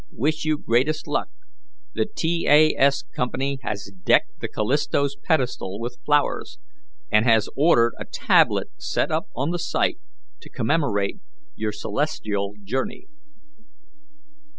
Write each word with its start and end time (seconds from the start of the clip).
Wish 0.11 0.45
you 0.45 0.57
greatest 0.57 1.05
luck. 1.05 1.29
The 1.93 2.07
T. 2.07 2.47
A. 2.49 2.73
S. 2.75 3.03
Co. 3.15 3.27
has 3.61 3.91
decked 4.03 4.39
the 4.39 4.47
Callisto's 4.47 5.15
pedestal 5.15 5.79
with 5.79 5.99
flowers, 6.03 6.57
and 7.11 7.23
has 7.23 7.49
ordered 7.55 7.93
a 7.99 8.05
tablet 8.05 8.71
set 8.79 9.11
up 9.11 9.27
on 9.35 9.51
the 9.51 9.59
site 9.59 9.99
to 10.41 10.49
commemorate 10.49 11.17
your 11.53 11.71
celestial 11.71 12.55
journey." 12.63 13.05